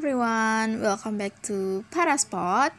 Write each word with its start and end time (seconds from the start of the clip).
everyone, 0.00 0.80
welcome 0.80 1.20
back 1.20 1.36
to 1.44 1.84
Paraspot. 1.92 2.72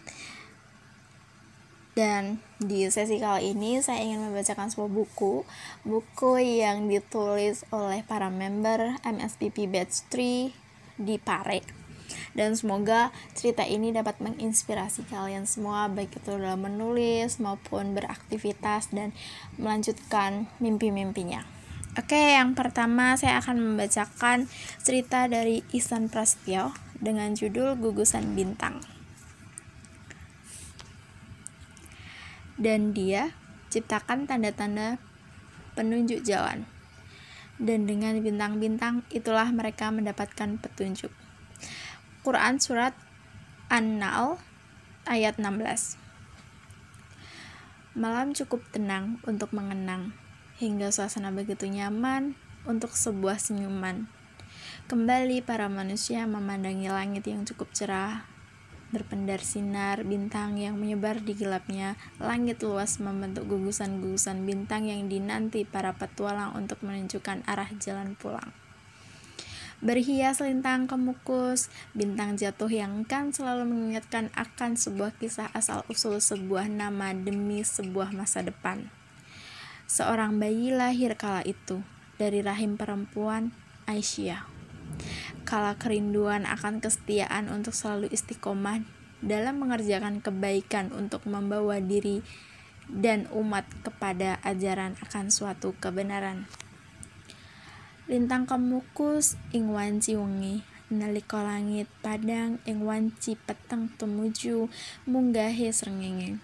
Dan 1.93 2.41
di 2.57 2.89
sesi 2.89 3.21
kali 3.21 3.53
ini 3.53 3.77
saya 3.77 4.01
ingin 4.01 4.25
membacakan 4.25 4.73
sebuah 4.73 4.89
buku, 4.89 5.45
buku 5.85 6.31
yang 6.41 6.89
ditulis 6.89 7.61
oleh 7.69 8.01
para 8.01 8.33
member 8.33 8.97
MSPP 9.05 9.69
Batch 9.69 10.09
3 10.09 10.97
di 10.97 11.21
Pare. 11.21 11.61
Dan 12.33 12.57
semoga 12.57 13.13
cerita 13.37 13.69
ini 13.69 13.93
dapat 13.93 14.17
menginspirasi 14.17 15.05
kalian 15.05 15.45
semua 15.45 15.93
baik 15.93 16.25
itu 16.25 16.33
dalam 16.41 16.65
menulis 16.65 17.37
maupun 17.37 17.93
beraktivitas 17.93 18.89
dan 18.89 19.13
melanjutkan 19.61 20.49
mimpi-mimpinya. 20.57 21.45
Oke, 22.01 22.33
yang 22.33 22.57
pertama 22.57 23.13
saya 23.13 23.37
akan 23.37 23.61
membacakan 23.61 24.49
cerita 24.81 25.29
dari 25.29 25.61
Isan 25.69 26.09
Prasetyo 26.09 26.90
dengan 27.01 27.33
judul 27.33 27.75
Gugusan 27.81 28.37
Bintang. 28.37 28.79
Dan 32.61 32.93
dia 32.93 33.33
ciptakan 33.73 34.29
tanda-tanda 34.29 35.01
penunjuk 35.73 36.21
jalan. 36.21 36.69
Dan 37.57 37.89
dengan 37.89 38.21
bintang-bintang 38.21 39.01
itulah 39.09 39.49
mereka 39.49 39.89
mendapatkan 39.89 40.61
petunjuk. 40.61 41.09
Quran 42.21 42.61
surat 42.61 42.93
An-Nahl 43.73 44.37
ayat 45.09 45.41
16. 45.41 45.97
Malam 47.97 48.37
cukup 48.37 48.61
tenang 48.69 49.17
untuk 49.25 49.51
mengenang 49.57 50.13
hingga 50.61 50.93
suasana 50.93 51.33
begitu 51.33 51.65
nyaman 51.65 52.37
untuk 52.69 52.93
sebuah 52.93 53.41
senyuman. 53.41 54.05
Kembali 54.91 55.39
para 55.39 55.71
manusia 55.71 56.27
memandangi 56.27 56.91
langit 56.91 57.23
yang 57.23 57.47
cukup 57.47 57.71
cerah, 57.71 58.27
berpendar 58.91 59.39
sinar 59.39 60.03
bintang 60.03 60.59
yang 60.59 60.75
menyebar 60.75 61.23
di 61.23 61.31
gelapnya, 61.31 61.95
langit 62.19 62.59
luas 62.59 62.99
membentuk 62.99 63.47
gugusan-gugusan 63.47 64.43
bintang 64.43 64.91
yang 64.91 65.07
dinanti 65.07 65.63
para 65.63 65.95
petualang 65.95 66.59
untuk 66.59 66.83
menunjukkan 66.83 67.47
arah 67.47 67.71
jalan 67.79 68.19
pulang. 68.19 68.51
Berhias 69.79 70.43
lintang 70.43 70.91
kemukus, 70.91 71.71
bintang 71.95 72.35
jatuh 72.35 72.67
yang 72.67 73.07
kan 73.07 73.31
selalu 73.31 73.71
mengingatkan 73.71 74.27
akan 74.35 74.75
sebuah 74.75 75.15
kisah 75.15 75.55
asal-usul 75.55 76.19
sebuah 76.19 76.67
nama 76.67 77.15
demi 77.15 77.63
sebuah 77.63 78.11
masa 78.11 78.43
depan. 78.43 78.91
Seorang 79.87 80.35
bayi 80.35 80.75
lahir 80.75 81.15
kala 81.15 81.47
itu 81.47 81.79
dari 82.19 82.43
rahim 82.43 82.75
perempuan 82.75 83.55
Aisyah. 83.87 84.60
Kala 85.43 85.75
kerinduan 85.75 86.47
akan 86.47 86.79
kesetiaan 86.79 87.51
untuk 87.51 87.75
selalu 87.75 88.07
istiqomah 88.09 88.85
dalam 89.21 89.61
mengerjakan 89.61 90.19
kebaikan 90.19 90.89
untuk 90.95 91.25
membawa 91.29 91.77
diri 91.77 92.25
dan 92.89 93.29
umat 93.31 93.63
kepada 93.85 94.41
ajaran 94.41 94.97
akan 95.05 95.29
suatu 95.29 95.77
kebenaran. 95.77 96.49
Lintang 98.09 98.49
kemukus 98.49 99.39
ing 99.55 99.71
wanci 99.71 100.19
wengi 100.19 100.65
nalika 100.91 101.39
langit 101.39 101.87
padang 102.03 102.59
ing 102.67 102.83
wanci 102.83 103.39
peteng 103.39 103.87
tumuju 103.95 104.67
munggahe 105.07 105.71
srengenge. 105.71 106.43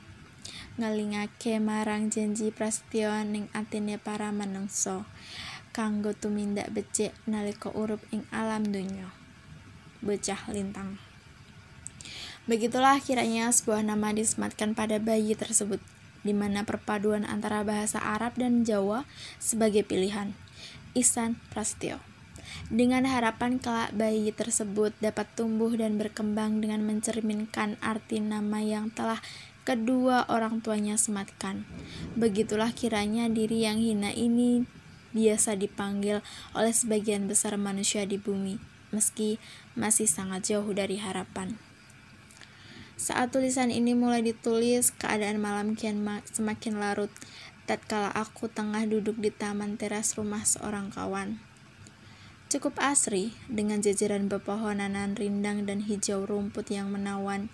Ngelingake 0.79 1.59
marang 1.59 2.07
janji 2.07 2.55
prasetyo 2.55 3.11
ning 3.27 3.51
atine 3.51 3.99
para 3.99 4.31
manungsa 4.31 5.03
kanggo 5.77 6.17
tumindak 6.17 6.73
becik 6.73 7.13
nalika 7.29 7.69
urup 7.69 8.01
ing 8.09 8.25
alam 8.33 8.65
donya 8.65 9.13
bocah 10.01 10.49
lintang 10.49 10.97
Begitulah 12.47 13.03
kiranya 13.03 13.51
sebuah 13.51 13.83
nama 13.83 14.15
disematkan 14.15 14.71
pada 14.71 15.03
bayi 15.03 15.35
tersebut, 15.35 15.83
di 16.23 16.31
mana 16.31 16.63
perpaduan 16.63 17.27
antara 17.27 17.59
bahasa 17.67 17.99
Arab 17.99 18.39
dan 18.39 18.63
Jawa 18.63 19.03
sebagai 19.35 19.83
pilihan. 19.83 20.31
Isan 20.95 21.35
Prasetyo. 21.51 21.99
Dengan 22.71 23.03
harapan 23.03 23.59
kelak 23.59 23.91
bayi 23.91 24.31
tersebut 24.31 24.95
dapat 25.03 25.27
tumbuh 25.35 25.75
dan 25.75 25.99
berkembang 25.99 26.63
dengan 26.63 26.87
mencerminkan 26.87 27.75
arti 27.83 28.23
nama 28.23 28.63
yang 28.63 28.95
telah 28.95 29.19
kedua 29.67 30.23
orang 30.31 30.63
tuanya 30.63 30.95
sematkan. 30.95 31.67
Begitulah 32.15 32.71
kiranya 32.71 33.27
diri 33.27 33.67
yang 33.67 33.83
hina 33.83 34.15
ini 34.15 34.63
biasa 35.17 35.57
dipanggil 35.57 36.21
oleh 36.53 36.69
sebagian 36.69 37.25
besar 37.25 37.57
manusia 37.57 38.05
di 38.05 38.21
bumi, 38.21 38.61
meski 38.93 39.41
masih 39.73 40.05
sangat 40.05 40.53
jauh 40.53 40.69
dari 40.69 41.01
harapan. 41.01 41.57
Saat 42.97 43.33
tulisan 43.33 43.73
ini 43.73 43.93
mulai 43.93 44.25
ditulis, 44.25 44.93
keadaan 44.93 45.41
malam 45.41 45.73
kian 45.73 46.01
semakin 46.29 46.77
larut. 46.77 47.09
Tatkala 47.69 48.09
aku 48.13 48.49
tengah 48.49 48.85
duduk 48.89 49.21
di 49.21 49.29
taman 49.29 49.77
teras 49.77 50.17
rumah 50.17 50.41
seorang 50.41 50.89
kawan. 50.89 51.37
Cukup 52.47 52.79
asri, 52.79 53.35
dengan 53.51 53.83
jajaran 53.83 54.31
pepohonan 54.31 54.95
rindang 55.19 55.67
dan 55.67 55.83
hijau 55.83 56.23
rumput 56.23 56.71
yang 56.71 56.87
menawan. 56.87 57.51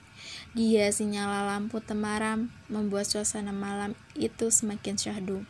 Dia 0.53 0.93
sinyala 0.93 1.49
lampu 1.49 1.81
temaram, 1.81 2.53
membuat 2.69 3.09
suasana 3.09 3.49
malam 3.49 3.97
itu 4.13 4.53
semakin 4.53 4.93
syahdu. 4.93 5.49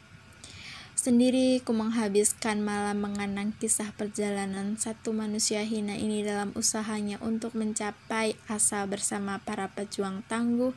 Sendiri 1.03 1.59
ku 1.59 1.75
menghabiskan 1.75 2.63
malam 2.63 3.03
mengenang 3.03 3.51
kisah 3.59 3.91
perjalanan 3.91 4.79
satu 4.79 5.11
manusia 5.11 5.59
hina 5.67 5.99
ini 5.99 6.23
dalam 6.23 6.55
usahanya 6.55 7.19
untuk 7.19 7.59
mencapai 7.59 8.39
asa 8.47 8.87
bersama 8.87 9.35
para 9.43 9.67
pejuang 9.67 10.23
tangguh, 10.31 10.71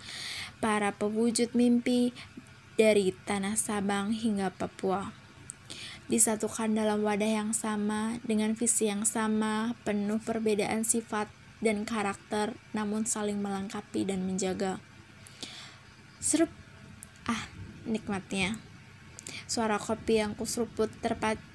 para 0.59 0.91
pewujud 0.91 1.55
mimpi 1.55 2.11
dari 2.75 3.15
tanah 3.15 3.55
Sabang 3.55 4.11
hingga 4.11 4.51
Papua 4.51 5.15
disatukan 6.11 6.75
dalam 6.75 7.07
wadah 7.07 7.47
yang 7.47 7.51
sama 7.55 8.19
dengan 8.27 8.59
visi 8.59 8.91
yang 8.91 9.07
sama, 9.07 9.79
penuh 9.87 10.19
perbedaan 10.19 10.83
sifat 10.83 11.31
dan 11.63 11.87
karakter, 11.87 12.59
namun 12.75 13.07
saling 13.07 13.39
melengkapi 13.39 14.03
dan 14.03 14.27
menjaga. 14.27 14.83
Serup, 16.19 16.51
ah, 17.27 17.47
nikmatnya. 17.87 18.59
Suara 19.47 19.79
kopi 19.79 20.23
yang 20.23 20.35
kuseruput 20.39 20.91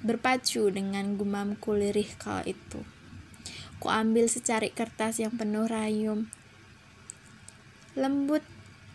berpacu 0.04 0.68
dengan 0.72 1.16
gumam 1.16 1.56
kulirih 1.56 2.08
kala 2.20 2.44
itu. 2.44 2.80
Ku 3.82 3.90
ambil 3.90 4.30
secari 4.30 4.70
kertas 4.70 5.18
yang 5.18 5.34
penuh 5.34 5.66
rayum, 5.66 6.30
lembut 7.98 8.40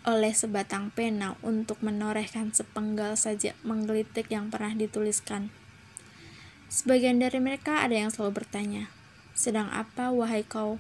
oleh 0.07 0.31
sebatang 0.31 0.87
pena 0.95 1.35
untuk 1.43 1.83
menorehkan 1.83 2.55
sepenggal 2.55 3.19
saja 3.19 3.51
menggelitik 3.67 4.31
yang 4.31 4.47
pernah 4.47 4.71
dituliskan. 4.71 5.51
Sebagian 6.71 7.19
dari 7.19 7.43
mereka 7.43 7.83
ada 7.83 7.95
yang 7.95 8.07
selalu 8.07 8.43
bertanya, 8.43 8.87
sedang 9.35 9.67
apa 9.67 10.15
wahai 10.15 10.47
kau, 10.47 10.79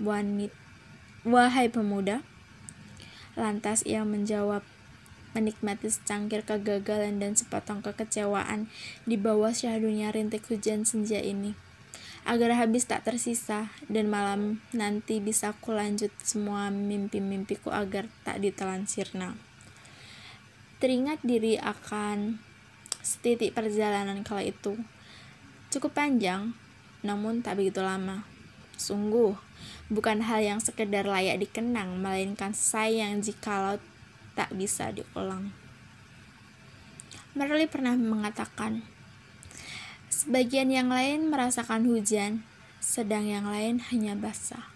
wanit, 0.00 0.52
wahai 1.28 1.68
pemuda? 1.68 2.24
Lantas 3.36 3.84
ia 3.84 4.08
menjawab, 4.08 4.64
menikmati 5.32 5.88
secangkir 5.92 6.44
kegagalan 6.44 7.20
dan 7.20 7.36
sepotong 7.36 7.84
kekecewaan 7.84 8.68
di 9.04 9.16
bawah 9.20 9.52
syahdunya 9.52 10.12
rintik 10.12 10.46
hujan 10.48 10.84
senja 10.88 11.20
ini 11.20 11.56
agar 12.22 12.54
habis 12.54 12.86
tak 12.86 13.02
tersisa 13.02 13.74
dan 13.90 14.06
malam 14.06 14.62
nanti 14.70 15.18
bisa 15.18 15.50
ku 15.58 15.74
lanjut 15.74 16.14
semua 16.22 16.70
mimpi-mimpiku 16.70 17.74
agar 17.74 18.06
tak 18.22 18.38
ditelan 18.38 18.86
sirna. 18.86 19.34
Teringat 20.78 21.22
diri 21.26 21.58
akan 21.58 22.38
setitik 23.02 23.54
perjalanan 23.54 24.22
kala 24.22 24.46
itu. 24.46 24.78
Cukup 25.70 25.94
panjang, 25.94 26.54
namun 27.02 27.42
tak 27.42 27.58
begitu 27.58 27.82
lama. 27.82 28.22
Sungguh, 28.78 29.34
bukan 29.90 30.22
hal 30.26 30.42
yang 30.42 30.58
sekedar 30.62 31.06
layak 31.06 31.42
dikenang, 31.42 31.98
melainkan 32.02 32.54
sayang 32.54 33.22
jikalau 33.22 33.78
tak 34.36 34.52
bisa 34.56 34.92
diulang. 34.92 35.52
Merli 37.32 37.64
pernah 37.64 37.96
mengatakan, 37.96 38.84
Sebagian 40.12 40.68
yang 40.68 40.92
lain 40.92 41.32
merasakan 41.32 41.88
hujan, 41.88 42.44
sedang 42.78 43.24
yang 43.24 43.48
lain 43.48 43.80
hanya 43.90 44.12
basah. 44.12 44.68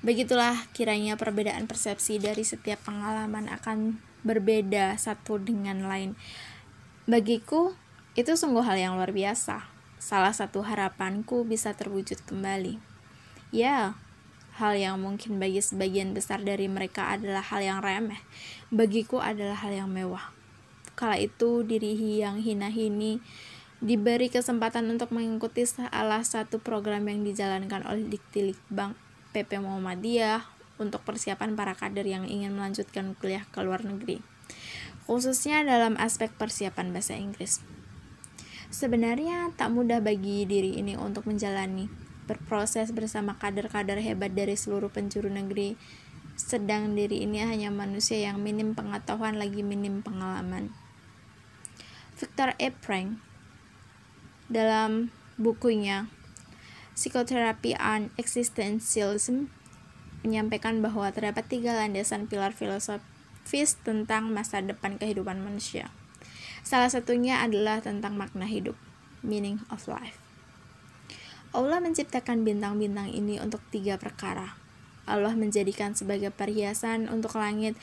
Begitulah 0.00 0.56
kiranya 0.72 1.14
perbedaan 1.20 1.68
persepsi 1.68 2.16
dari 2.16 2.42
setiap 2.42 2.80
pengalaman 2.88 3.52
akan 3.52 4.00
berbeda 4.24 4.96
satu 4.96 5.36
dengan 5.38 5.84
lain. 5.84 6.18
Bagiku, 7.04 7.76
itu 8.16 8.32
sungguh 8.34 8.64
hal 8.64 8.80
yang 8.80 8.92
luar 8.96 9.12
biasa. 9.12 9.68
Salah 10.00 10.32
satu 10.32 10.64
harapanku 10.64 11.44
bisa 11.44 11.76
terwujud 11.76 12.24
kembali. 12.24 12.80
Ya, 13.52 14.00
hal 14.56 14.72
yang 14.76 14.96
mungkin 14.96 15.36
bagi 15.36 15.60
sebagian 15.60 16.16
besar 16.16 16.40
dari 16.40 16.64
mereka 16.66 17.12
adalah 17.12 17.44
hal 17.44 17.60
yang 17.60 17.78
remeh, 17.84 18.20
bagiku 18.72 19.20
adalah 19.20 19.60
hal 19.60 19.72
yang 19.72 19.88
mewah. 19.92 20.32
Kala 20.96 21.20
itu 21.20 21.60
diri 21.60 21.92
yang 22.24 22.40
hina-hini 22.40 23.20
diberi 23.84 24.32
kesempatan 24.32 24.88
untuk 24.88 25.12
mengikuti 25.12 25.68
salah 25.68 26.24
satu 26.24 26.56
program 26.56 27.04
yang 27.12 27.20
dijalankan 27.20 27.84
oleh 27.84 28.08
Diktilikbang 28.08 28.96
PP 29.36 29.60
Muhammadiyah 29.60 30.48
untuk 30.80 31.04
persiapan 31.04 31.52
para 31.52 31.76
kader 31.76 32.08
yang 32.08 32.24
ingin 32.24 32.56
melanjutkan 32.56 33.12
kuliah 33.20 33.44
ke 33.52 33.60
luar 33.60 33.84
negeri, 33.84 34.24
khususnya 35.04 35.60
dalam 35.64 36.00
aspek 36.00 36.32
persiapan 36.32 36.96
bahasa 36.96 37.16
Inggris. 37.16 37.60
Sebenarnya 38.72 39.52
tak 39.56 39.72
mudah 39.72 40.00
bagi 40.00 40.48
diri 40.48 40.80
ini 40.80 40.96
untuk 40.96 41.28
menjalani, 41.28 42.05
berproses 42.26 42.90
bersama 42.90 43.38
kader-kader 43.38 44.02
hebat 44.02 44.34
dari 44.34 44.58
seluruh 44.58 44.90
penjuru 44.90 45.30
negeri, 45.30 45.78
sedang 46.36 46.92
diri 46.92 47.24
ini 47.24 47.40
hanya 47.40 47.72
manusia 47.72 48.20
yang 48.20 48.42
minim 48.42 48.76
pengetahuan 48.76 49.40
lagi 49.40 49.64
minim 49.64 50.04
pengalaman. 50.04 50.74
Victor 52.18 52.52
E. 52.60 52.74
Frank 52.82 53.20
dalam 54.52 55.10
bukunya 55.40 56.08
Psychotherapy 56.96 57.76
and 57.76 58.08
Existentialism 58.16 59.52
menyampaikan 60.24 60.80
bahwa 60.80 61.12
terdapat 61.12 61.44
tiga 61.46 61.76
landasan 61.76 62.24
pilar 62.24 62.56
filosofis 62.56 63.76
tentang 63.84 64.32
masa 64.32 64.64
depan 64.64 64.96
kehidupan 64.96 65.44
manusia. 65.44 65.92
Salah 66.64 66.90
satunya 66.90 67.44
adalah 67.44 67.84
tentang 67.84 68.16
makna 68.18 68.48
hidup, 68.48 68.74
meaning 69.22 69.62
of 69.70 69.86
life. 69.86 70.25
Allah 71.56 71.80
menciptakan 71.80 72.44
bintang-bintang 72.44 73.08
ini 73.08 73.40
untuk 73.40 73.64
tiga 73.72 73.96
perkara. 73.96 74.60
Allah 75.08 75.32
menjadikan 75.32 75.96
sebagai 75.96 76.28
perhiasan 76.28 77.08
untuk 77.08 77.40
langit, 77.40 77.80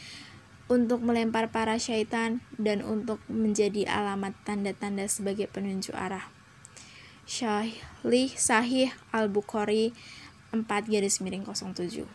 untuk 0.69 1.01
melempar 1.01 1.49
para 1.49 1.81
syaitan, 1.81 2.45
dan 2.61 2.85
untuk 2.85 3.17
menjadi 3.25 3.89
alamat 3.89 4.37
tanda-tanda 4.45 5.09
sebagai 5.09 5.49
penunjuk 5.49 5.97
arah. 5.97 6.29
Syahli 7.25 8.29
Sahih 8.37 8.93
Al-Bukhari 9.09 9.95
4 10.53 10.69
garis 10.69 11.23
miring 11.23 11.47
07 11.47 12.05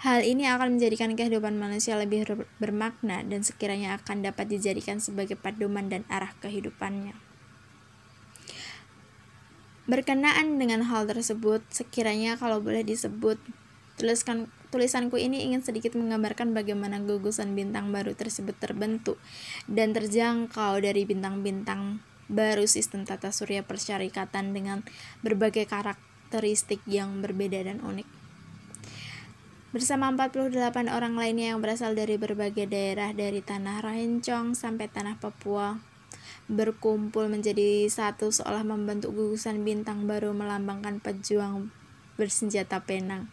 Hal 0.00 0.20
ini 0.24 0.46
akan 0.46 0.78
menjadikan 0.78 1.12
kehidupan 1.18 1.58
manusia 1.58 1.98
lebih 1.98 2.24
bermakna 2.56 3.20
dan 3.26 3.42
sekiranya 3.42 3.98
akan 4.00 4.24
dapat 4.24 4.48
dijadikan 4.48 4.96
sebagai 4.96 5.36
pedoman 5.36 5.92
dan 5.92 6.08
arah 6.08 6.32
kehidupannya. 6.40 7.29
Berkenaan 9.90 10.62
dengan 10.62 10.86
hal 10.86 11.10
tersebut, 11.10 11.66
sekiranya 11.66 12.38
kalau 12.38 12.62
boleh 12.62 12.86
disebut, 12.86 13.42
tuliskan 13.98 14.46
tulisanku 14.70 15.18
ini 15.18 15.50
ingin 15.50 15.66
sedikit 15.66 15.98
menggambarkan 15.98 16.54
bagaimana 16.54 17.02
gugusan 17.02 17.58
bintang 17.58 17.90
baru 17.90 18.14
tersebut 18.14 18.54
terbentuk 18.54 19.18
dan 19.66 19.90
terjangkau 19.90 20.78
dari 20.78 21.02
bintang-bintang 21.02 21.98
baru 22.30 22.70
sistem 22.70 23.02
tata 23.02 23.34
surya 23.34 23.66
persyarikatan 23.66 24.54
dengan 24.54 24.86
berbagai 25.26 25.66
karakteristik 25.66 26.78
yang 26.86 27.18
berbeda 27.18 27.66
dan 27.66 27.82
unik. 27.82 28.06
Bersama 29.74 30.14
48 30.14 30.86
orang 30.86 31.18
lainnya 31.18 31.50
yang 31.50 31.58
berasal 31.58 31.98
dari 31.98 32.14
berbagai 32.14 32.70
daerah 32.70 33.10
dari 33.10 33.42
tanah 33.42 33.82
Rancong 33.82 34.54
sampai 34.54 34.86
tanah 34.86 35.18
Papua, 35.18 35.89
berkumpul 36.48 37.28
menjadi 37.28 37.84
satu 37.90 38.32
seolah 38.32 38.62
membentuk 38.62 39.12
gugusan 39.12 39.66
bintang 39.66 40.08
baru 40.08 40.32
melambangkan 40.32 41.02
pejuang 41.02 41.68
bersenjata 42.16 42.80
penang. 42.84 43.28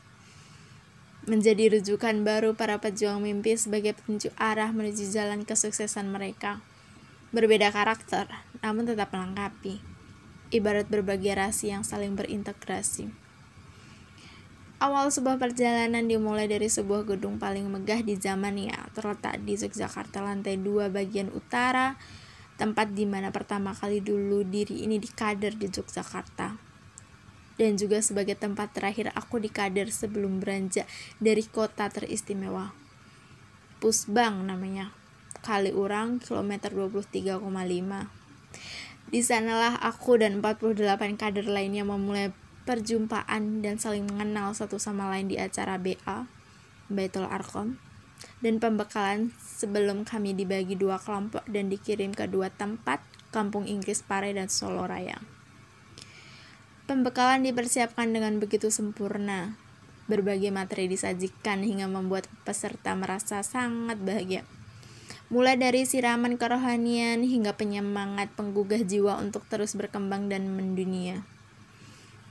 Menjadi 1.28 1.76
rujukan 1.76 2.24
baru 2.24 2.56
para 2.56 2.80
pejuang 2.80 3.20
mimpi 3.20 3.60
sebagai 3.60 3.96
petunjuk 4.00 4.32
arah 4.40 4.72
menuju 4.72 5.12
jalan 5.12 5.44
kesuksesan 5.44 6.08
mereka. 6.08 6.64
Berbeda 7.36 7.76
karakter, 7.76 8.32
namun 8.64 8.88
tetap 8.88 9.12
melengkapi. 9.12 9.84
Ibarat 10.48 10.88
berbagai 10.88 11.36
rasi 11.36 11.76
yang 11.76 11.84
saling 11.84 12.16
berintegrasi. 12.16 13.12
Awal 14.78 15.10
sebuah 15.10 15.42
perjalanan 15.42 16.06
dimulai 16.06 16.46
dari 16.46 16.70
sebuah 16.70 17.04
gedung 17.04 17.42
paling 17.42 17.66
megah 17.66 18.06
di 18.06 18.14
zamannya, 18.14 18.78
terletak 18.94 19.42
di 19.42 19.58
Yogyakarta 19.58 20.22
lantai 20.22 20.56
2 20.62 20.94
bagian 20.94 21.34
utara, 21.34 21.98
tempat 22.58 22.92
di 22.92 23.06
mana 23.06 23.30
pertama 23.30 23.72
kali 23.72 24.02
dulu 24.02 24.42
diri 24.42 24.84
ini 24.84 24.98
dikader 24.98 25.54
di 25.56 25.70
Yogyakarta. 25.70 26.58
Dan 27.58 27.74
juga 27.74 28.02
sebagai 28.06 28.38
tempat 28.38 28.74
terakhir 28.74 29.10
aku 29.18 29.42
dikader 29.42 29.90
sebelum 29.90 30.38
beranjak 30.38 30.86
dari 31.18 31.42
kota 31.46 31.90
teristimewa. 31.90 32.74
Pusbang 33.82 34.46
namanya 34.46 34.94
kali 35.42 35.74
orang 35.74 36.22
kilometer 36.22 36.70
23,5. 36.74 37.42
Di 39.08 39.22
sanalah 39.24 39.80
aku 39.80 40.20
dan 40.20 40.44
48 40.44 41.16
kader 41.16 41.48
lainnya 41.48 41.88
memulai 41.88 42.36
perjumpaan 42.68 43.64
dan 43.64 43.80
saling 43.80 44.04
mengenal 44.04 44.52
satu 44.52 44.76
sama 44.76 45.08
lain 45.08 45.32
di 45.32 45.40
acara 45.40 45.80
BA, 45.80 46.28
Baitul 46.92 47.24
Arkom, 47.24 47.80
dan 48.44 48.60
pembekalan 48.60 49.32
sebelum 49.58 50.06
kami 50.06 50.38
dibagi 50.38 50.78
dua 50.78 51.02
kelompok 51.02 51.42
dan 51.50 51.74
dikirim 51.74 52.14
ke 52.14 52.30
dua 52.30 52.54
tempat, 52.54 53.02
Kampung 53.34 53.66
Inggris 53.66 54.06
Pare 54.06 54.30
dan 54.38 54.54
Solo 54.54 54.86
Raya. 54.86 55.18
Pembekalan 56.86 57.42
dipersiapkan 57.42 58.14
dengan 58.14 58.38
begitu 58.38 58.70
sempurna, 58.70 59.58
berbagai 60.06 60.54
materi 60.54 60.86
disajikan 60.86 61.66
hingga 61.66 61.90
membuat 61.90 62.30
peserta 62.46 62.94
merasa 62.94 63.42
sangat 63.42 63.98
bahagia 63.98 64.46
mulai 65.28 65.60
dari 65.60 65.84
siraman 65.84 66.40
kerohanian 66.40 67.20
hingga 67.20 67.52
penyemangat 67.60 68.32
penggugah 68.40 68.80
jiwa 68.88 69.20
untuk 69.20 69.44
terus 69.52 69.76
berkembang 69.76 70.32
dan 70.32 70.48
mendunia. 70.48 71.28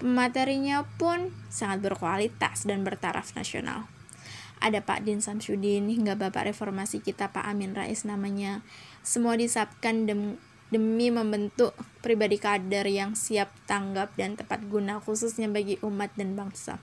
Pematerinya 0.00 0.84
pun 0.96 1.32
sangat 1.52 1.84
berkualitas 1.84 2.64
dan 2.64 2.84
bertaraf 2.84 3.36
nasional. 3.36 3.88
Ada 4.60 4.82
Pak 4.82 5.04
Din 5.04 5.20
Samsudin 5.20 5.88
hingga 5.92 6.16
Bapak 6.16 6.48
Reformasi 6.48 7.04
kita 7.04 7.30
Pak 7.30 7.44
Amin 7.44 7.76
Rais 7.76 8.02
namanya. 8.08 8.64
Semua 9.04 9.36
disapkan 9.36 10.08
dem 10.08 10.40
demi 10.66 11.14
membentuk 11.14 11.78
pribadi 12.02 12.42
kader 12.42 12.90
yang 12.90 13.14
siap 13.14 13.54
tanggap 13.70 14.18
dan 14.18 14.34
tepat 14.34 14.66
guna 14.66 14.98
khususnya 14.98 15.46
bagi 15.46 15.78
umat 15.86 16.10
dan 16.18 16.34
bangsa. 16.34 16.82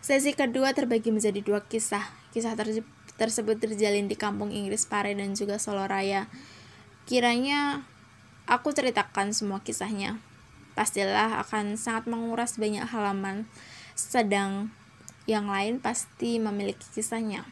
Sesi 0.00 0.32
kedua 0.32 0.72
terbagi 0.72 1.12
menjadi 1.12 1.44
dua 1.44 1.60
kisah. 1.68 2.08
Kisah 2.32 2.56
tersebut 2.56 2.88
tersebut 3.18 3.58
terjalin 3.58 4.06
di 4.06 4.14
kampung 4.14 4.54
Inggris 4.54 4.86
Pare 4.86 5.12
dan 5.12 5.34
juga 5.34 5.58
Solo 5.58 5.84
Raya. 5.84 6.30
Kiranya 7.04 7.82
aku 8.46 8.70
ceritakan 8.72 9.34
semua 9.34 9.60
kisahnya. 9.60 10.22
Pastilah 10.78 11.42
akan 11.42 11.74
sangat 11.74 12.06
menguras 12.06 12.54
banyak 12.56 12.86
halaman, 12.86 13.50
sedang 13.98 14.70
yang 15.28 15.52
lain 15.52 15.76
pasti 15.76 16.40
memiliki 16.40 16.88
kisahnya. 16.96 17.44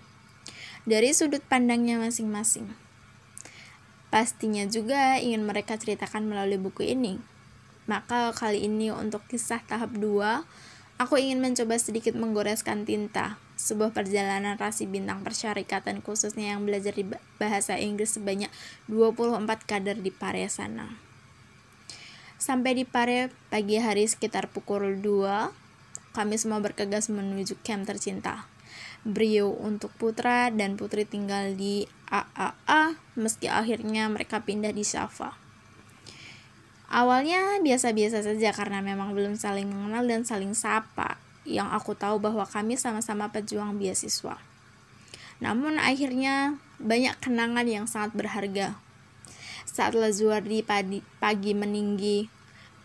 Dari 0.88 1.12
sudut 1.12 1.45
pandangnya 1.45 2.00
masing-masing. 2.00 2.73
Pastinya 4.09 4.64
juga 4.64 5.21
ingin 5.21 5.45
mereka 5.45 5.76
ceritakan 5.76 6.25
melalui 6.25 6.56
buku 6.56 6.88
ini. 6.88 7.21
Maka 7.85 8.33
kali 8.33 8.64
ini 8.64 8.88
untuk 8.88 9.28
kisah 9.28 9.61
tahap 9.68 9.92
2, 9.92 10.00
aku 10.97 11.14
ingin 11.21 11.45
mencoba 11.45 11.76
sedikit 11.76 12.16
menggoreskan 12.16 12.88
tinta 12.88 13.37
sebuah 13.61 13.92
perjalanan 13.92 14.56
rasi 14.56 14.85
bintang 14.88 15.25
persyarikatan 15.25 16.04
khususnya 16.04 16.56
yang 16.56 16.64
belajar 16.64 16.92
di 16.92 17.09
bahasa 17.40 17.76
Inggris 17.76 18.16
sebanyak 18.16 18.49
24 18.88 19.42
kader 19.64 20.00
di 20.00 20.12
Pare 20.12 20.49
sana. 20.49 20.97
Sampai 22.37 22.76
di 22.76 22.85
Pare 22.85 23.33
pagi 23.49 23.80
hari 23.80 24.04
sekitar 24.04 24.52
pukul 24.52 25.00
2, 25.00 25.66
kami 26.17 26.41
semua 26.41 26.65
bergegas 26.65 27.13
menuju 27.13 27.61
camp 27.61 27.85
tercinta. 27.85 28.49
Brio 29.05 29.53
untuk 29.53 29.93
putra 30.01 30.49
dan 30.49 30.81
putri 30.81 31.05
tinggal 31.05 31.53
di 31.53 31.85
AAA 32.09 32.97
meski 33.21 33.53
akhirnya 33.53 34.09
mereka 34.09 34.41
pindah 34.41 34.73
di 34.73 34.81
Shafa. 34.81 35.37
Awalnya 36.89 37.61
biasa-biasa 37.61 38.25
saja 38.25 38.57
karena 38.57 38.81
memang 38.81 39.13
belum 39.13 39.37
saling 39.37 39.69
mengenal 39.69 40.09
dan 40.09 40.25
saling 40.25 40.57
sapa 40.57 41.21
yang 41.45 41.69
aku 41.71 41.93
tahu 41.93 42.19
bahwa 42.19 42.49
kami 42.49 42.81
sama-sama 42.81 43.29
pejuang 43.29 43.77
beasiswa. 43.77 44.41
Namun 45.39 45.77
akhirnya 45.77 46.57
banyak 46.81 47.15
kenangan 47.21 47.67
yang 47.69 47.85
sangat 47.85 48.17
berharga. 48.17 48.81
Saat 49.69 49.93
Lazuardi 49.93 50.65
pagi, 50.65 51.05
pagi 51.21 51.53
meninggi, 51.53 52.27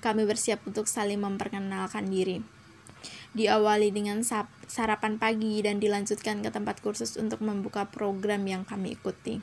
kami 0.03 0.27
bersiap 0.27 0.65
untuk 0.67 0.89
saling 0.89 1.21
memperkenalkan 1.21 2.09
diri. 2.09 2.60
Diawali 3.31 3.95
dengan 3.95 4.19
sarapan 4.67 5.15
pagi 5.15 5.63
dan 5.63 5.79
dilanjutkan 5.79 6.43
ke 6.43 6.51
tempat 6.51 6.83
kursus 6.83 7.15
untuk 7.15 7.39
membuka 7.39 7.87
program 7.87 8.43
yang 8.43 8.67
kami 8.67 8.99
ikuti. 8.99 9.39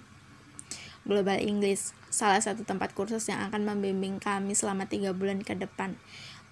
Global 1.08 1.40
English, 1.40 1.96
salah 2.12 2.36
satu 2.36 2.68
tempat 2.68 2.92
kursus 2.92 3.32
yang 3.32 3.40
akan 3.48 3.64
membimbing 3.64 4.20
kami 4.20 4.52
selama 4.52 4.84
tiga 4.84 5.16
bulan 5.16 5.40
ke 5.40 5.56
depan 5.56 5.96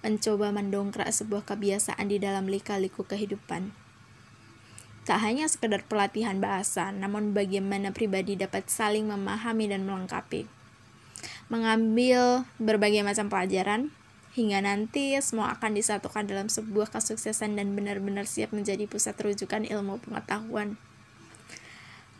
mencoba 0.05 0.53
mendongkrak 0.53 1.09
sebuah 1.09 1.45
kebiasaan 1.45 2.05
di 2.09 2.21
dalam 2.21 2.45
lika-liku 2.45 3.05
kehidupan. 3.05 3.73
Tak 5.07 5.23
hanya 5.23 5.47
sekedar 5.47 5.87
pelatihan 5.87 6.37
bahasa, 6.43 6.91
namun 6.91 7.31
bagaimana 7.31 7.95
pribadi 7.95 8.35
dapat 8.35 8.67
saling 8.67 9.07
memahami 9.07 9.71
dan 9.71 9.87
melengkapi. 9.87 10.45
Mengambil 11.47 12.43
berbagai 12.59 13.07
macam 13.07 13.31
pelajaran, 13.31 13.95
hingga 14.37 14.61
nanti 14.61 15.17
semua 15.17 15.57
akan 15.57 15.73
disatukan 15.73 16.29
dalam 16.29 16.45
sebuah 16.45 16.93
kesuksesan 16.93 17.57
dan 17.57 17.73
benar-benar 17.73 18.29
siap 18.29 18.53
menjadi 18.53 18.85
pusat 18.85 19.17
rujukan 19.17 19.65
ilmu 19.65 19.97
pengetahuan. 20.05 20.77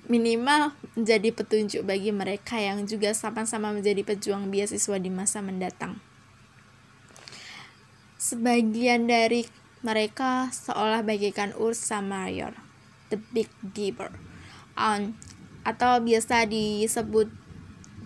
Minimal 0.10 0.74
menjadi 0.98 1.30
petunjuk 1.30 1.86
bagi 1.86 2.10
mereka 2.10 2.58
yang 2.58 2.90
juga 2.90 3.14
sama-sama 3.14 3.70
menjadi 3.70 4.02
pejuang 4.02 4.50
beasiswa 4.50 4.98
di 4.98 5.14
masa 5.14 5.46
mendatang. 5.46 6.02
Sebagian 8.18 9.06
dari 9.06 9.46
mereka 9.86 10.50
seolah 10.50 11.06
bagikan 11.06 11.54
Ursa 11.54 12.02
Major, 12.02 12.58
the 13.14 13.22
Big 13.30 13.52
Giver, 13.78 14.10
um, 14.74 15.14
atau 15.62 16.02
biasa 16.02 16.50
disebut 16.50 17.30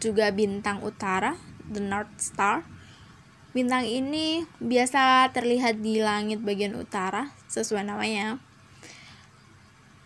juga 0.03 0.33
bintang 0.35 0.83
utara, 0.83 1.39
the 1.69 1.79
North 1.79 2.11
Star. 2.19 2.67
Bintang 3.51 3.83
ini 3.83 4.47
biasa 4.63 5.27
terlihat 5.35 5.83
di 5.83 5.99
langit 5.99 6.39
bagian 6.39 6.71
utara, 6.71 7.35
sesuai 7.51 7.83
namanya. 7.83 8.39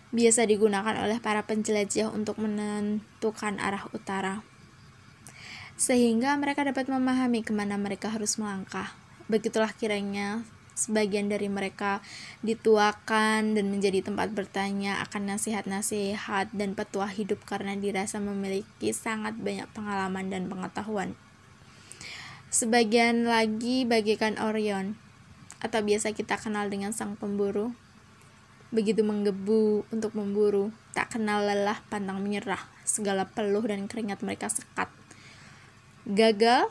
Biasa 0.09 0.49
digunakan 0.49 0.97
oleh 0.97 1.21
para 1.21 1.45
penjelajah 1.45 2.09
untuk 2.09 2.41
menentukan 2.41 3.61
arah 3.61 3.85
utara. 3.93 4.41
Sehingga 5.77 6.33
mereka 6.41 6.65
dapat 6.65 6.89
memahami 6.89 7.45
ke 7.45 7.53
mana 7.53 7.77
mereka 7.77 8.09
harus 8.09 8.41
melangkah. 8.41 8.97
Begitulah 9.29 9.69
kiranya 9.77 10.41
sebagian 10.73 11.29
dari 11.29 11.45
mereka 11.45 12.01
dituakan 12.41 13.53
dan 13.53 13.65
menjadi 13.69 14.09
tempat 14.09 14.33
bertanya 14.33 15.05
akan 15.05 15.37
nasihat-nasihat 15.37 16.49
dan 16.49 16.73
petua 16.73 17.13
hidup 17.13 17.45
karena 17.45 17.77
dirasa 17.77 18.17
memiliki 18.17 18.89
sangat 18.89 19.37
banyak 19.37 19.69
pengalaman 19.69 20.33
dan 20.33 20.49
pengetahuan. 20.49 21.13
Sebagian 22.53 23.25
lagi 23.25 23.83
bagikan 23.85 24.37
Orion, 24.37 24.97
atau 25.63 25.81
biasa 25.81 26.13
kita 26.13 26.37
kenal 26.37 26.69
dengan 26.69 26.93
sang 26.93 27.17
pemburu. 27.17 27.73
Begitu 28.69 29.01
menggebu 29.01 29.87
untuk 29.89 30.13
memburu, 30.13 30.69
tak 30.93 31.15
kenal 31.15 31.45
lelah 31.45 31.81
pantang 31.89 32.21
menyerah, 32.21 32.61
segala 32.85 33.25
peluh 33.25 33.65
dan 33.65 33.89
keringat 33.89 34.21
mereka 34.21 34.51
sekat. 34.51 34.89
Gagal, 36.05 36.69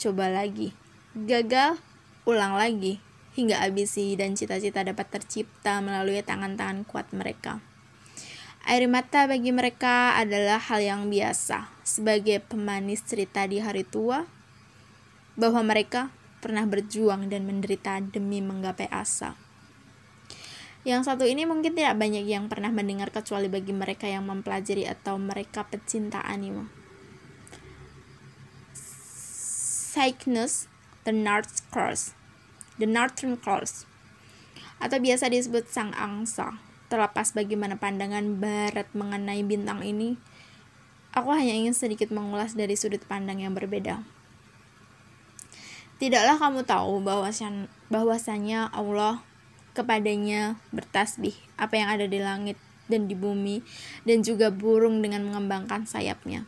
coba 0.00 0.26
lagi. 0.26 0.74
Gagal, 1.14 1.78
ulang 2.26 2.58
lagi 2.58 2.98
hingga 3.32 3.64
ambisi 3.64 4.12
dan 4.12 4.36
cita-cita 4.36 4.84
dapat 4.84 5.08
tercipta 5.08 5.80
melalui 5.80 6.20
tangan-tangan 6.20 6.84
kuat 6.84 7.08
mereka. 7.16 7.64
Air 8.62 8.86
mata 8.86 9.26
bagi 9.26 9.50
mereka 9.50 10.14
adalah 10.14 10.62
hal 10.62 10.78
yang 10.78 11.02
biasa 11.10 11.66
sebagai 11.82 12.38
pemanis 12.46 13.02
cerita 13.02 13.42
di 13.48 13.58
hari 13.58 13.82
tua 13.82 14.22
bahwa 15.38 15.64
mereka 15.64 16.12
pernah 16.42 16.66
berjuang 16.66 17.30
dan 17.30 17.46
menderita 17.46 18.02
demi 18.02 18.42
menggapai 18.42 18.90
asa. 18.90 19.38
Yang 20.82 21.06
satu 21.06 21.24
ini 21.24 21.46
mungkin 21.46 21.78
tidak 21.78 21.94
banyak 21.94 22.26
yang 22.26 22.50
pernah 22.50 22.74
mendengar 22.74 23.14
kecuali 23.14 23.46
bagi 23.46 23.70
mereka 23.70 24.10
yang 24.10 24.26
mempelajari 24.26 24.82
atau 24.90 25.14
mereka 25.14 25.62
pecinta 25.62 26.18
anime. 26.26 26.66
Cygnus 29.92 30.66
The 31.06 31.14
North 31.14 31.62
Cross 31.70 32.18
The 32.80 32.88
Northern 32.88 33.38
Cross 33.38 33.86
atau 34.82 34.98
biasa 34.98 35.30
disebut 35.30 35.70
Sang 35.70 35.94
Angsa. 35.94 36.58
Terlepas 36.90 37.32
bagaimana 37.32 37.78
pandangan 37.78 38.42
barat 38.42 38.90
mengenai 38.92 39.40
bintang 39.46 39.80
ini, 39.86 40.18
aku 41.14 41.30
hanya 41.32 41.54
ingin 41.54 41.72
sedikit 41.72 42.10
mengulas 42.10 42.58
dari 42.58 42.74
sudut 42.74 43.00
pandang 43.06 43.40
yang 43.40 43.54
berbeda. 43.54 44.02
Tidaklah 46.02 46.34
kamu 46.34 46.66
tahu 46.66 46.98
bahwasannya 47.86 48.74
Allah 48.74 49.22
kepadanya 49.70 50.58
bertasbih 50.74 51.38
apa 51.54 51.78
yang 51.78 51.94
ada 51.94 52.10
di 52.10 52.18
langit 52.18 52.58
dan 52.90 53.06
di 53.06 53.14
bumi 53.14 53.62
dan 54.02 54.26
juga 54.26 54.50
burung 54.50 54.98
dengan 54.98 55.22
mengembangkan 55.22 55.86
sayapnya. 55.86 56.42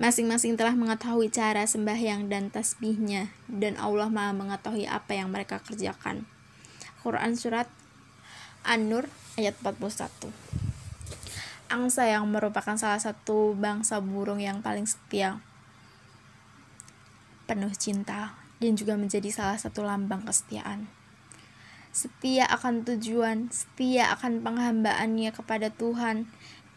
Masing-masing 0.00 0.56
telah 0.56 0.72
mengetahui 0.72 1.28
cara 1.28 1.68
sembahyang 1.68 2.32
dan 2.32 2.48
tasbihnya, 2.48 3.28
dan 3.44 3.76
Allah 3.76 4.08
maha 4.08 4.32
mengetahui 4.32 4.88
apa 4.88 5.20
yang 5.20 5.28
mereka 5.28 5.60
kerjakan. 5.60 6.24
Quran 7.04 7.36
Surat 7.36 7.68
An-Nur 8.64 9.04
ayat 9.36 9.52
41 9.60 10.32
Angsa 11.68 12.08
yang 12.08 12.24
merupakan 12.24 12.80
salah 12.80 13.04
satu 13.04 13.52
bangsa 13.52 14.00
burung 14.00 14.40
yang 14.40 14.64
paling 14.64 14.88
setia, 14.88 15.44
penuh 17.44 17.76
cinta, 17.76 18.41
dan 18.62 18.78
juga 18.78 18.94
menjadi 18.94 19.28
salah 19.34 19.58
satu 19.58 19.82
lambang 19.82 20.22
kesetiaan. 20.22 20.86
Setia 21.92 22.48
akan 22.48 22.86
tujuan, 22.88 23.52
setia 23.52 24.14
akan 24.14 24.40
penghambaannya 24.40 25.34
kepada 25.34 25.68
Tuhan, 25.68 26.30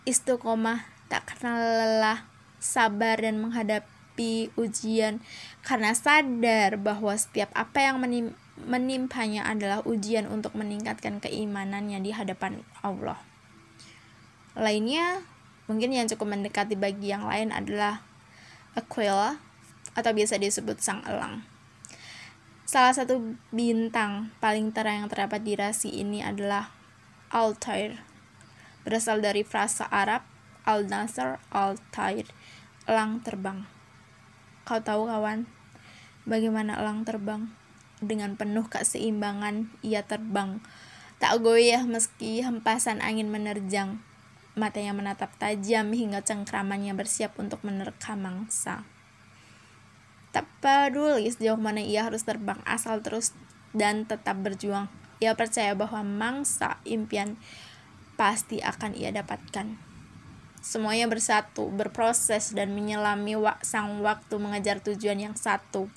istiqomah, 0.03 0.83
tak 1.07 1.29
kenal 1.29 1.61
lelah, 1.61 2.27
sabar 2.59 3.21
dan 3.21 3.37
menghadapi 3.39 4.51
ujian 4.57 5.21
karena 5.61 5.93
sadar 5.93 6.81
bahwa 6.81 7.13
setiap 7.13 7.53
apa 7.53 7.79
yang 7.85 8.01
menim 8.01 8.33
menimpanya 8.55 9.43
adalah 9.43 9.83
ujian 9.83 10.31
untuk 10.31 10.55
meningkatkan 10.55 11.19
keimanannya 11.19 11.99
di 11.99 12.15
hadapan 12.15 12.63
Allah. 12.79 13.19
Lainnya, 14.55 15.19
mungkin 15.67 15.91
yang 15.91 16.07
cukup 16.07 16.31
mendekati 16.31 16.79
bagi 16.79 17.11
yang 17.11 17.27
lain 17.27 17.51
adalah 17.51 17.99
Aquila 18.71 19.35
atau 19.91 20.11
biasa 20.15 20.39
disebut 20.39 20.79
sang 20.79 21.03
elang. 21.03 21.43
Salah 22.65 22.97
satu 22.97 23.37
bintang 23.53 24.33
paling 24.41 24.73
terang 24.73 25.05
yang 25.05 25.09
terdapat 25.13 25.45
di 25.45 25.53
rasi 25.53 26.01
ini 26.01 26.25
adalah 26.25 26.73
Altair. 27.29 28.01
Berasal 28.81 29.21
dari 29.21 29.45
frasa 29.45 29.85
Arab 29.85 30.25
Al-Nasr 30.65 31.37
Al-Tair 31.53 32.25
elang 32.89 33.21
terbang. 33.21 33.69
Kau 34.65 34.81
tahu 34.81 35.05
kawan, 35.05 35.45
bagaimana 36.25 36.81
elang 36.81 37.05
terbang? 37.05 37.53
Dengan 38.01 38.33
penuh 38.33 38.65
keseimbangan, 38.65 39.69
ia 39.85 40.01
terbang. 40.01 40.57
Tak 41.21 41.45
goyah 41.45 41.85
meski 41.85 42.41
hempasan 42.41 42.97
angin 42.97 43.29
menerjang. 43.29 44.01
Matanya 44.57 44.97
menatap 44.97 45.37
tajam 45.37 45.93
hingga 45.93 46.25
cengkramannya 46.25 46.97
bersiap 46.97 47.37
untuk 47.37 47.61
menerkam 47.61 48.25
mangsa. 48.25 48.89
Tak 50.35 50.51
peduli 50.59 51.31
sejauh 51.31 51.55
mana 51.55 51.79
ia 51.79 52.03
harus 52.03 52.27
terbang, 52.27 52.59
asal 52.67 52.99
terus 52.99 53.31
dan 53.71 54.03
tetap 54.03 54.35
berjuang. 54.43 54.91
Ia 55.23 55.31
percaya 55.31 55.71
bahwa 55.79 56.03
mangsa 56.03 56.75
impian 56.83 57.39
pasti 58.19 58.59
akan 58.59 58.99
ia 58.99 59.15
dapatkan. 59.15 59.79
Semuanya 60.59 61.07
bersatu, 61.07 61.71
berproses, 61.71 62.51
dan 62.51 62.75
menyelami 62.75 63.39
wak 63.39 63.63
sang 63.63 64.03
waktu 64.03 64.35
mengejar 64.35 64.83
tujuan 64.83 65.23
yang 65.23 65.39
satu. 65.39 65.87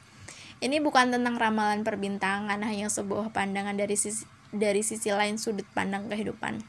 Ini 0.63 0.79
bukan 0.87 1.11
tentang 1.11 1.35
ramalan 1.35 1.83
perbintangan, 1.83 2.63
hanya 2.63 2.87
sebuah 2.87 3.35
pandangan 3.35 3.75
dari 3.75 3.99
sisi, 3.99 4.23
dari 4.55 4.87
sisi 4.87 5.11
lain 5.11 5.35
sudut 5.35 5.67
pandang 5.75 6.07
kehidupan. 6.07 6.63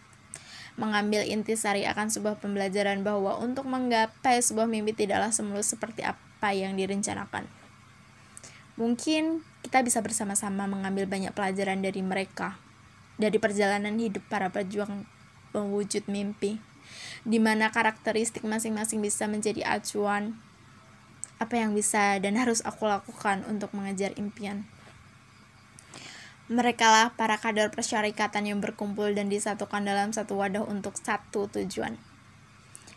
Mengambil 0.73 1.21
intisari 1.21 1.85
akan 1.85 2.09
sebuah 2.09 2.41
pembelajaran 2.41 3.05
bahwa 3.05 3.38
untuk 3.38 3.69
menggapai 3.69 4.41
sebuah 4.41 4.65
mimpi 4.65 4.97
tidaklah 4.97 5.29
semulus 5.29 5.69
seperti 5.69 6.01
apa 6.01 6.49
yang 6.49 6.73
direncanakan. 6.73 7.59
Mungkin 8.79 9.43
kita 9.62 9.83
bisa 9.83 10.00
bersama-sama 10.00 10.65
mengambil 10.65 11.03
banyak 11.03 11.36
pelajaran 11.36 11.83
dari 11.83 12.00
mereka, 12.00 12.55
dari 13.19 13.36
perjalanan 13.36 14.00
hidup 14.00 14.24
para 14.31 14.48
pejuang 14.48 15.03
mewujud 15.51 16.07
mimpi 16.07 16.63
di 17.27 17.38
mana 17.38 17.69
karakteristik 17.69 18.45
masing-masing 18.45 19.03
bisa 19.03 19.27
menjadi 19.29 19.65
acuan 19.67 20.38
apa 21.39 21.55
yang 21.55 21.71
bisa 21.71 22.19
dan 22.19 22.36
harus 22.36 22.59
aku 22.67 22.83
lakukan 22.83 23.48
untuk 23.48 23.71
mengejar 23.71 24.12
impian. 24.19 24.67
Mereka 26.50 26.83
lah 26.83 27.07
para 27.13 27.38
kader 27.38 27.69
persyarikatan 27.71 28.50
yang 28.50 28.59
berkumpul 28.59 29.13
dan 29.13 29.29
disatukan 29.29 29.86
dalam 29.86 30.12
satu 30.12 30.36
wadah 30.36 30.65
untuk 30.65 30.98
satu 30.98 31.48
tujuan. 31.48 31.95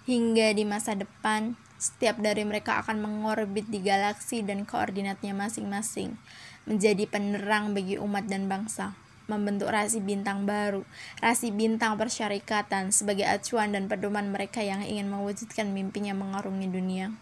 Hingga 0.08 0.56
di 0.56 0.64
masa 0.66 0.98
depan, 0.98 1.54
setiap 1.82 2.22
dari 2.22 2.46
mereka 2.46 2.78
akan 2.78 3.02
mengorbit 3.02 3.66
di 3.66 3.82
galaksi 3.82 4.46
dan 4.46 4.62
koordinatnya 4.62 5.34
masing-masing, 5.34 6.14
menjadi 6.62 7.10
penerang 7.10 7.74
bagi 7.74 7.98
umat 7.98 8.30
dan 8.30 8.46
bangsa 8.46 8.94
membentuk 9.30 9.70
rasi 9.70 10.02
bintang 10.02 10.44
baru, 10.44 10.84
rasi 11.22 11.54
bintang 11.54 11.96
persyarikatan 11.96 12.92
sebagai 12.92 13.24
acuan 13.24 13.72
dan 13.72 13.88
pedoman 13.88 14.34
mereka 14.34 14.60
yang 14.60 14.84
ingin 14.84 15.08
mewujudkan 15.08 15.72
mimpinya 15.72 16.12
mengarungi 16.12 16.68
dunia. 16.68 17.14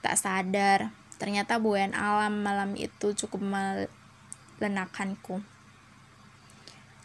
Tak 0.00 0.16
sadar, 0.16 0.94
ternyata 1.18 1.58
buayan 1.58 1.92
alam 1.92 2.40
malam 2.40 2.78
itu 2.78 3.12
cukup 3.12 3.42
melenakanku. 3.42 5.42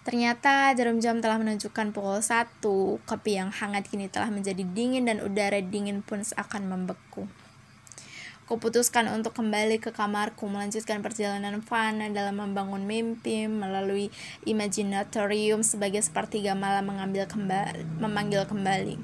Ternyata 0.03 0.75
jarum 0.75 0.99
jam 0.99 1.23
telah 1.23 1.39
menunjukkan 1.39 1.95
pukul 1.95 2.19
1, 2.19 2.59
kopi 3.07 3.39
yang 3.39 3.55
hangat 3.55 3.87
kini 3.87 4.11
telah 4.11 4.27
menjadi 4.27 4.59
dingin 4.59 5.07
dan 5.07 5.23
udara 5.23 5.63
dingin 5.63 6.03
pun 6.03 6.19
seakan 6.19 6.67
membeku. 6.67 7.31
Kuputuskan 8.43 9.07
untuk 9.07 9.31
kembali 9.39 9.79
ke 9.79 9.95
kamarku 9.95 10.51
melanjutkan 10.51 10.99
perjalanan 10.99 11.63
fana 11.63 12.11
dalam 12.11 12.35
membangun 12.35 12.83
mimpi 12.83 13.47
melalui 13.47 14.11
imaginatorium 14.43 15.63
sebagai 15.63 16.03
sepertiga 16.03 16.51
malam 16.51 16.91
mengambil 16.91 17.23
kembali, 17.23 18.03
memanggil 18.03 18.43
kembali. 18.43 18.99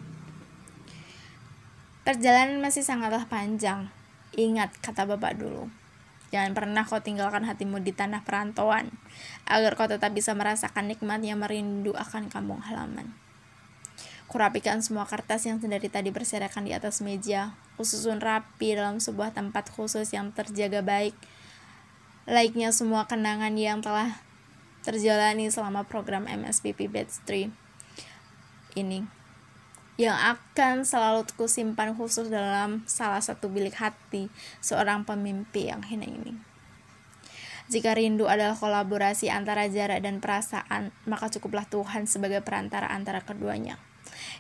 Perjalanan 2.03 2.59
masih 2.59 2.83
sangatlah 2.83 3.23
panjang. 3.31 3.87
Ingat 4.35 4.75
kata 4.83 5.07
bapak 5.07 5.39
dulu. 5.39 5.71
Jangan 6.29 6.53
pernah 6.53 6.85
kau 6.85 7.01
tinggalkan 7.01 7.45
hatimu 7.45 7.81
di 7.81 7.89
tanah 7.89 8.21
perantauan, 8.21 8.93
agar 9.49 9.73
kau 9.73 9.89
tetap 9.89 10.13
bisa 10.13 10.37
merasakan 10.37 10.85
nikmatnya 10.85 11.33
merindu 11.33 11.97
akan 11.97 12.29
kampung 12.29 12.61
halaman. 12.61 13.13
Kurapikan 14.29 14.77
semua 14.85 15.09
kertas 15.09 15.49
yang 15.49 15.57
dari 15.57 15.89
tadi 15.89 16.13
berserakan 16.13 16.69
di 16.69 16.77
atas 16.77 17.01
meja, 17.01 17.57
kususun 17.81 18.21
rapi 18.21 18.77
dalam 18.77 19.01
sebuah 19.01 19.33
tempat 19.33 19.73
khusus 19.73 20.13
yang 20.13 20.29
terjaga 20.29 20.85
baik. 20.85 21.17
Laiknya 22.29 22.69
semua 22.69 23.09
kenangan 23.09 23.57
yang 23.57 23.81
telah 23.81 24.21
terjalani 24.85 25.49
selama 25.49 25.81
program 25.89 26.29
MSPP 26.29 26.93
Batch 26.93 27.25
3 27.25 27.49
ini 28.77 29.18
yang 29.99 30.15
akan 30.15 30.87
selalu 30.87 31.27
kusimpan 31.35 31.91
khusus 31.91 32.31
dalam 32.31 32.87
salah 32.87 33.19
satu 33.19 33.51
bilik 33.51 33.75
hati 33.75 34.31
seorang 34.63 35.03
pemimpi 35.03 35.67
yang 35.67 35.83
hina 35.83 36.07
ini. 36.07 36.39
Jika 37.67 37.93
rindu 37.99 38.31
adalah 38.31 38.55
kolaborasi 38.55 39.27
antara 39.27 39.67
jarak 39.67 39.99
dan 40.01 40.23
perasaan, 40.23 40.95
maka 41.03 41.27
cukuplah 41.27 41.67
Tuhan 41.67 42.07
sebagai 42.07 42.39
perantara 42.39 42.87
antara 42.89 43.19
keduanya 43.21 43.77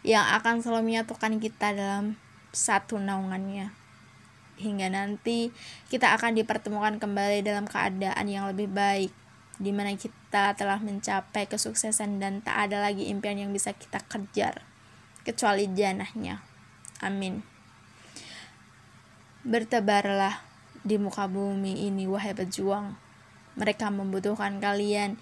yang 0.01 0.23
akan 0.39 0.63
selalu 0.63 0.95
menyatukan 0.95 1.37
kita 1.43 1.75
dalam 1.75 2.15
satu 2.55 2.97
naungannya. 2.97 3.75
Hingga 4.59 4.91
nanti 4.91 5.51
kita 5.87 6.15
akan 6.15 6.35
dipertemukan 6.35 6.99
kembali 6.99 7.43
dalam 7.43 7.67
keadaan 7.67 8.25
yang 8.27 8.47
lebih 8.47 8.71
baik, 8.71 9.11
di 9.59 9.71
mana 9.71 9.95
kita 9.95 10.55
telah 10.55 10.79
mencapai 10.79 11.47
kesuksesan 11.47 12.19
dan 12.19 12.43
tak 12.43 12.67
ada 12.71 12.83
lagi 12.83 13.07
impian 13.07 13.39
yang 13.39 13.51
bisa 13.55 13.71
kita 13.71 14.03
kejar, 14.07 14.63
kecuali 15.23 15.69
janahnya. 15.71 16.41
Amin. 16.99 17.43
Bertebarlah 19.47 20.43
di 20.83 20.99
muka 20.99 21.27
bumi 21.27 21.87
ini, 21.87 22.07
wahai 22.07 22.35
pejuang. 22.35 22.95
Mereka 23.55 23.91
membutuhkan 23.91 24.59
kalian 24.63 25.19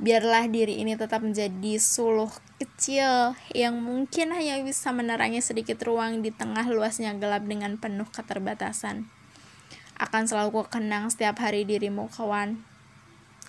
biarlah 0.00 0.48
diri 0.48 0.80
ini 0.80 0.96
tetap 0.96 1.20
menjadi 1.20 1.76
suluh 1.76 2.32
kecil 2.56 3.36
yang 3.52 3.76
mungkin 3.84 4.32
hanya 4.32 4.56
bisa 4.64 4.96
menerangi 4.96 5.44
sedikit 5.44 5.76
ruang 5.84 6.24
di 6.24 6.32
tengah 6.32 6.64
luasnya 6.72 7.12
gelap 7.20 7.44
dengan 7.44 7.76
penuh 7.76 8.08
keterbatasan. 8.08 9.12
Akan 10.00 10.24
selalu 10.24 10.56
ku 10.56 10.62
kenang 10.72 11.12
setiap 11.12 11.36
hari 11.44 11.68
dirimu 11.68 12.08
kawan. 12.08 12.64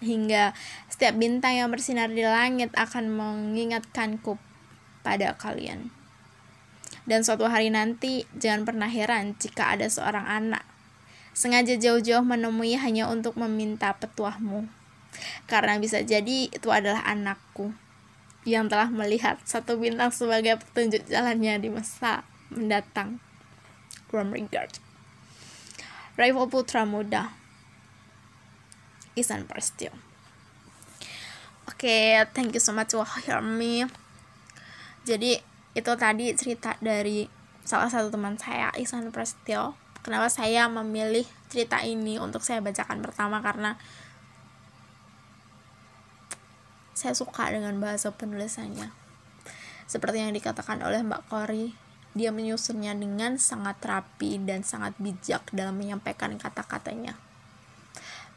Hingga 0.04 0.52
setiap 0.92 1.16
bintang 1.16 1.56
yang 1.56 1.72
bersinar 1.72 2.12
di 2.12 2.28
langit 2.28 2.76
akan 2.76 3.16
mengingatkanku 3.16 4.36
pada 5.02 5.38
kalian. 5.38 5.94
Dan 7.06 7.26
suatu 7.26 7.50
hari 7.50 7.74
nanti, 7.74 8.30
jangan 8.38 8.64
pernah 8.64 8.90
heran 8.90 9.34
jika 9.42 9.74
ada 9.74 9.90
seorang 9.90 10.26
anak 10.26 10.64
sengaja 11.32 11.80
jauh-jauh 11.80 12.28
menemui 12.28 12.76
hanya 12.76 13.08
untuk 13.08 13.40
meminta 13.40 13.96
petuahmu 13.96 14.68
karena 15.48 15.80
bisa 15.80 16.04
jadi 16.04 16.48
itu 16.48 16.70
adalah 16.72 17.04
anakku 17.04 17.76
yang 18.48 18.72
telah 18.72 18.90
melihat 18.90 19.38
satu 19.46 19.78
bintang 19.78 20.10
sebagai 20.10 20.58
petunjuk 20.58 21.06
jalannya 21.06 21.62
di 21.62 21.70
masa 21.70 22.26
mendatang. 22.50 23.22
From 24.12 24.36
regard. 24.36 24.76
Rival 26.20 26.52
Putra 26.52 26.84
Muda 26.84 27.32
Isan 29.16 29.48
Prastio 29.48 29.96
Oke, 31.64 31.88
okay, 31.88 32.28
thank 32.36 32.52
you 32.52 32.60
so 32.60 32.76
much 32.76 32.92
for 32.92 33.08
hear 33.24 33.40
me. 33.40 33.88
Jadi 35.02 35.38
itu 35.74 35.92
tadi 35.98 36.30
cerita 36.38 36.78
dari 36.78 37.26
salah 37.66 37.90
satu 37.90 38.14
teman 38.14 38.38
saya 38.38 38.70
Isan 38.78 39.10
Prastio. 39.10 39.74
Kenapa 40.02 40.30
saya 40.34 40.66
memilih 40.66 41.26
cerita 41.50 41.82
ini 41.86 42.18
untuk 42.18 42.42
saya 42.42 42.58
bacakan 42.62 43.06
pertama 43.06 43.38
karena 43.42 43.78
saya 46.98 47.14
suka 47.18 47.50
dengan 47.50 47.78
bahasa 47.82 48.14
penulisannya. 48.14 48.94
Seperti 49.90 50.22
yang 50.22 50.34
dikatakan 50.38 50.82
oleh 50.86 51.02
Mbak 51.02 51.22
Kori, 51.30 51.74
dia 52.14 52.30
menyusunnya 52.32 52.94
dengan 52.94 53.42
sangat 53.42 53.82
rapi 53.82 54.38
dan 54.42 54.62
sangat 54.62 54.94
bijak 55.02 55.48
dalam 55.52 55.78
menyampaikan 55.82 56.36
kata-katanya. 56.36 57.16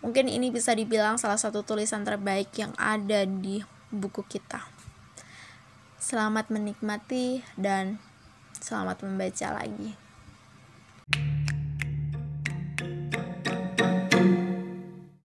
Mungkin 0.04 0.28
ini 0.28 0.52
bisa 0.52 0.76
dibilang 0.76 1.16
salah 1.16 1.40
satu 1.40 1.64
tulisan 1.64 2.04
terbaik 2.04 2.52
yang 2.60 2.76
ada 2.76 3.24
di 3.24 3.64
buku 3.88 4.20
kita. 4.28 4.73
Selamat 6.04 6.52
menikmati 6.52 7.40
dan 7.56 7.96
selamat 8.60 9.08
membaca 9.08 9.56
lagi. 9.56 9.96
thank 11.08 11.38
you 11.38 11.43